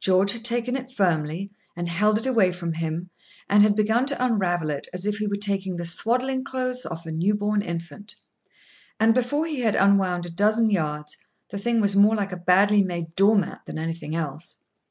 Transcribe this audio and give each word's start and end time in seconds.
George 0.00 0.32
had 0.32 0.46
taken 0.46 0.76
it 0.76 0.90
firmly, 0.90 1.52
and 1.76 1.90
held 1.90 2.16
it 2.16 2.24
away 2.24 2.50
from 2.52 2.72
him, 2.72 3.10
and 3.50 3.62
had 3.62 3.76
begun 3.76 4.06
to 4.06 4.24
unravel 4.24 4.70
it 4.70 4.88
as 4.94 5.04
if 5.04 5.18
he 5.18 5.26
were 5.26 5.36
taking 5.36 5.76
the 5.76 5.84
swaddling 5.84 6.42
clothes 6.42 6.86
off 6.86 7.04
a 7.04 7.10
new 7.12 7.34
born 7.34 7.60
infant; 7.60 8.14
and, 8.98 9.12
before 9.12 9.44
he 9.44 9.60
had 9.60 9.76
unwound 9.76 10.24
a 10.24 10.30
dozen 10.30 10.70
yards, 10.70 11.18
the 11.50 11.58
thing 11.58 11.82
was 11.82 11.94
more 11.94 12.14
like 12.16 12.32
a 12.32 12.36
badly 12.38 12.82
made 12.82 13.14
door 13.14 13.36
mat 13.36 13.60
than 13.66 13.78
anything 13.78 14.16
else. 14.16 14.56